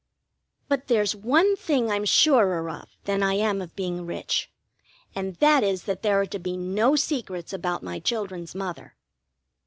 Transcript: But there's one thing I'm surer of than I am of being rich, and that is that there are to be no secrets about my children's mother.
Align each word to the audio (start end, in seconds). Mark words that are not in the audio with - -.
But 0.67 0.87
there's 0.87 1.15
one 1.15 1.55
thing 1.55 1.91
I'm 1.91 2.05
surer 2.05 2.67
of 2.71 2.89
than 3.03 3.21
I 3.21 3.35
am 3.35 3.61
of 3.61 3.75
being 3.75 4.07
rich, 4.07 4.49
and 5.13 5.35
that 5.35 5.63
is 5.63 5.83
that 5.83 6.01
there 6.01 6.19
are 6.21 6.25
to 6.25 6.39
be 6.39 6.57
no 6.57 6.95
secrets 6.95 7.53
about 7.53 7.83
my 7.83 7.99
children's 7.99 8.55
mother. 8.55 8.95